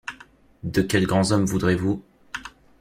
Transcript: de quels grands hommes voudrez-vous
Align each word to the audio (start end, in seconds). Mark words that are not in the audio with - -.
de 0.63 0.81
quels 0.81 1.05
grands 1.05 1.31
hommes 1.31 1.45
voudrez-vous 1.45 2.01